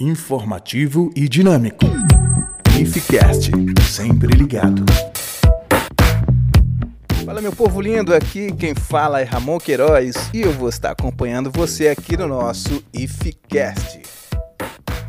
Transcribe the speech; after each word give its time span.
informativo 0.00 1.12
e 1.14 1.28
dinâmico. 1.28 1.84
IFCast, 2.80 3.50
sempre 3.82 4.34
ligado. 4.34 4.82
Fala 7.26 7.42
meu 7.42 7.52
povo 7.52 7.82
lindo, 7.82 8.14
aqui 8.14 8.50
quem 8.52 8.74
fala 8.74 9.20
é 9.20 9.24
Ramon 9.24 9.58
Queiroz 9.58 10.30
e 10.32 10.40
eu 10.40 10.52
vou 10.52 10.70
estar 10.70 10.92
acompanhando 10.92 11.50
você 11.50 11.88
aqui 11.88 12.16
no 12.16 12.26
nosso 12.26 12.82
IFCast. 12.94 14.00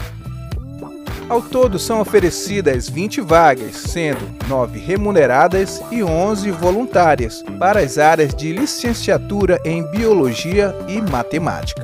Ao 1.27 1.41
todo 1.41 1.79
são 1.79 2.03
oferecidas 2.03 2.91
20 2.91 3.23
vagas, 3.23 3.75
sendo 3.75 4.21
9 4.47 4.79
remuneradas 4.79 5.81
e 5.91 6.03
11 6.03 6.51
voluntárias, 6.51 7.43
para 7.59 7.81
as 7.81 7.97
áreas 7.97 8.35
de 8.35 8.53
licenciatura 8.53 9.59
em 9.65 9.83
Biologia 9.91 10.77
e 10.87 11.01
Matemática. 11.01 11.84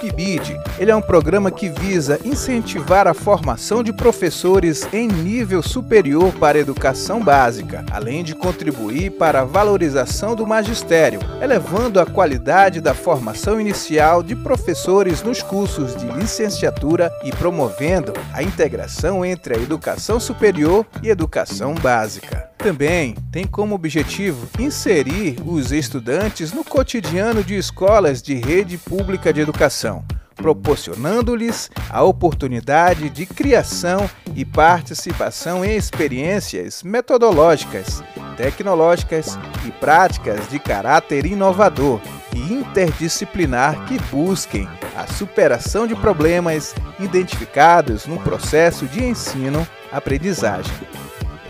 PIBID 0.00 0.58
ele 0.78 0.90
é 0.90 0.96
um 0.96 1.02
programa 1.02 1.50
que 1.50 1.68
visa 1.68 2.18
incentivar 2.24 3.06
a 3.06 3.12
formação 3.12 3.82
de 3.82 3.92
professores 3.92 4.88
em 4.94 5.06
nível 5.06 5.62
superior 5.62 6.32
para 6.32 6.56
a 6.56 6.60
educação 6.60 7.22
básica, 7.22 7.84
além 7.90 8.24
de 8.24 8.34
contribuir 8.34 9.10
para 9.10 9.42
a 9.42 9.44
valorização 9.44 10.34
do 10.34 10.46
magistério, 10.46 11.20
elevando 11.42 12.00
a 12.00 12.06
qualidade 12.06 12.80
da 12.80 12.94
formação 12.94 13.60
inicial 13.60 14.22
de 14.22 14.34
professores 14.34 15.22
nos 15.22 15.42
cursos 15.42 15.94
de 15.94 16.06
licenciatura 16.06 17.12
e 17.22 17.30
promovendo 17.30 18.14
a 18.32 18.42
integração 18.42 19.22
entre 19.22 19.54
a 19.54 19.58
educação 19.58 20.18
superior 20.18 20.86
e 21.02 21.10
educação 21.10 21.74
básica. 21.74 22.49
Também 22.62 23.14
tem 23.32 23.46
como 23.46 23.74
objetivo 23.74 24.46
inserir 24.58 25.38
os 25.46 25.72
estudantes 25.72 26.52
no 26.52 26.62
cotidiano 26.62 27.42
de 27.42 27.56
escolas 27.56 28.20
de 28.20 28.34
rede 28.34 28.76
pública 28.76 29.32
de 29.32 29.40
educação, 29.40 30.04
proporcionando-lhes 30.36 31.70
a 31.88 32.02
oportunidade 32.02 33.08
de 33.08 33.24
criação 33.24 34.08
e 34.36 34.44
participação 34.44 35.64
em 35.64 35.74
experiências 35.74 36.82
metodológicas, 36.82 38.04
tecnológicas 38.36 39.38
e 39.66 39.70
práticas 39.70 40.46
de 40.50 40.58
caráter 40.58 41.24
inovador 41.24 41.98
e 42.34 42.52
interdisciplinar 42.52 43.86
que 43.86 43.98
busquem 44.10 44.68
a 44.94 45.06
superação 45.06 45.86
de 45.86 45.96
problemas 45.96 46.74
identificados 46.98 48.06
no 48.06 48.20
processo 48.20 48.84
de 48.86 49.02
ensino-aprendizagem. 49.02 50.99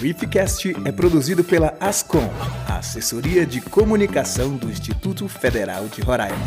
O 0.00 0.06
IFCast 0.06 0.76
é 0.84 0.92
produzido 0.92 1.42
pela 1.42 1.74
Ascom, 1.80 2.30
a 2.68 2.76
Assessoria 2.76 3.44
de 3.44 3.60
Comunicação 3.60 4.56
do 4.56 4.70
Instituto 4.70 5.28
Federal 5.28 5.88
de 5.88 6.00
Roraima. 6.02 6.38